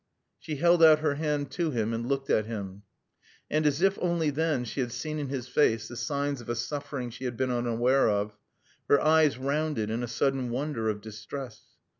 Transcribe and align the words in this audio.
She 0.39 0.55
held 0.55 0.81
out 0.83 0.97
her 1.01 1.13
hand 1.13 1.51
to 1.51 1.69
him 1.69 1.93
and 1.93 2.07
looked 2.07 2.31
at 2.31 2.47
him. 2.47 2.81
And 3.51 3.67
as 3.67 3.83
if 3.83 3.99
only 4.01 4.31
then 4.31 4.65
she 4.65 4.79
had 4.79 4.91
seen 4.91 5.19
in 5.19 5.27
his 5.27 5.47
face 5.47 5.87
the 5.87 5.95
signs 5.95 6.41
of 6.41 6.49
a 6.49 6.55
suffering 6.55 7.11
she 7.11 7.25
had 7.25 7.37
been 7.37 7.51
unaware 7.51 8.09
of, 8.09 8.35
her 8.89 8.99
eyes 8.99 9.37
rounded 9.37 9.91
in 9.91 10.01
a 10.01 10.07
sudden 10.07 10.49
wonder 10.49 10.89
of 10.89 11.01
distress. 11.01 11.61